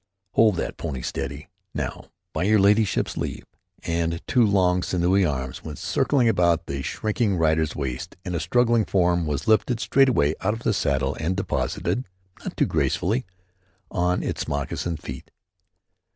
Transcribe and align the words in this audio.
"Hold 0.31 0.55
that 0.55 0.77
pony 0.77 1.03
steady. 1.03 1.47
Now, 1.75 2.05
by 2.33 2.45
your 2.45 2.57
ladyship's 2.57 3.17
leave," 3.17 3.43
and 3.83 4.19
two 4.25 4.43
long, 4.43 4.81
sinewy 4.81 5.23
arms 5.23 5.63
went 5.63 5.77
circling 5.77 6.27
about 6.27 6.65
the 6.65 6.81
shrinking 6.81 7.37
rider's 7.37 7.75
waist, 7.75 8.15
and 8.25 8.33
a 8.33 8.39
struggling 8.39 8.83
form 8.83 9.27
was 9.27 9.47
lifted 9.47 9.79
straightway 9.79 10.33
out 10.41 10.59
of 10.65 10.75
saddle 10.75 11.15
and 11.19 11.37
deposited, 11.37 12.07
not 12.43 12.57
too 12.57 12.65
gracefully, 12.65 13.27
on 13.91 14.23
its 14.23 14.47
moccasined 14.47 14.99
feet. 15.03 15.29